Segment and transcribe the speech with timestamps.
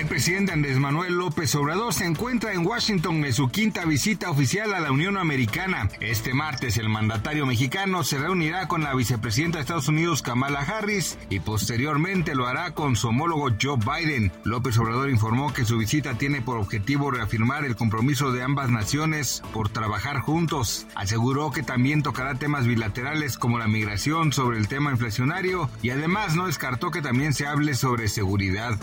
[0.00, 4.72] El presidente Andrés Manuel López Obrador se encuentra en Washington en su quinta visita oficial
[4.72, 5.90] a la Unión Americana.
[6.00, 11.18] Este martes el mandatario mexicano se reunirá con la vicepresidenta de Estados Unidos Kamala Harris
[11.28, 14.32] y posteriormente lo hará con su homólogo Joe Biden.
[14.42, 19.42] López Obrador informó que su visita tiene por objetivo reafirmar el compromiso de ambas naciones
[19.52, 20.86] por trabajar juntos.
[20.94, 26.36] Aseguró que también tocará temas bilaterales como la migración sobre el tema inflacionario y además
[26.36, 28.78] no descartó que también se hable sobre seguridad.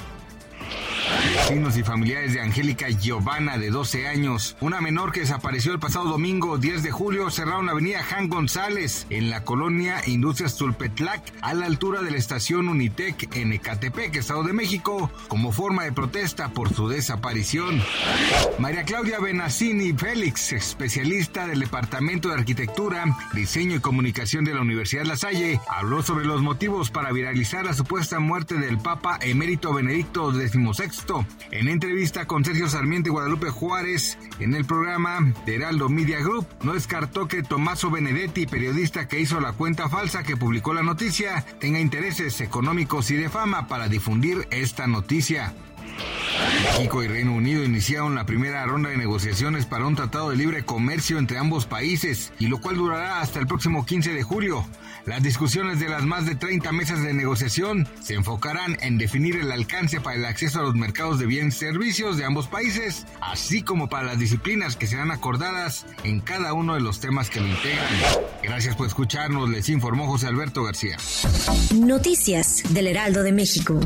[1.33, 6.05] Vecinos y familiares de Angélica Giovanna, de 12 años, una menor que desapareció el pasado
[6.05, 11.53] domingo 10 de julio, cerraron la avenida Jan González en la colonia Industrias Tulpetlac, a
[11.53, 16.49] la altura de la estación Unitec en Ecatepec, Estado de México, como forma de protesta
[16.49, 17.81] por su desaparición.
[18.59, 25.05] María Claudia Benacini Félix, especialista del Departamento de Arquitectura, Diseño y Comunicación de la Universidad
[25.05, 30.31] La Salle, habló sobre los motivos para viralizar la supuesta muerte del Papa emérito Benedicto
[30.31, 30.96] XVI
[31.51, 36.47] en entrevista con Sergio Sarmiento y Guadalupe Juárez en el programa de Heraldo Media Group,
[36.63, 41.45] no descartó que Tommaso Benedetti, periodista que hizo la cuenta falsa que publicó la noticia,
[41.59, 45.53] tenga intereses económicos y de fama para difundir esta noticia.
[46.47, 50.63] México y Reino Unido iniciaron la primera ronda de negociaciones para un tratado de libre
[50.63, 54.65] comercio entre ambos países, y lo cual durará hasta el próximo 15 de julio.
[55.05, 59.52] Las discusiones de las más de 30 mesas de negociación se enfocarán en definir el
[59.52, 63.61] alcance para el acceso a los mercados de bienes y servicios de ambos países, así
[63.61, 67.47] como para las disciplinas que serán acordadas en cada uno de los temas que lo
[67.47, 67.87] integran.
[68.43, 70.97] Gracias por escucharnos, les informó José Alberto García.
[71.73, 73.80] Noticias del Heraldo de México.